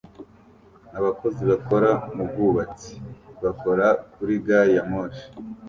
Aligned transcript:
Abakozi 0.99 1.41
bakora 1.51 1.89
mu 2.15 2.23
bwubatsi 2.29 2.93
bakora 3.43 3.87
kuri 4.13 4.33
gari 4.45 4.71
ya 4.77 4.83
moshi 4.91 5.25